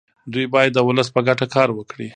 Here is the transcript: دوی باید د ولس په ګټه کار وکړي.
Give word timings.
دوی 0.33 0.45
باید 0.53 0.71
د 0.73 0.79
ولس 0.87 1.07
په 1.15 1.21
ګټه 1.27 1.45
کار 1.55 1.69
وکړي. 1.73 2.09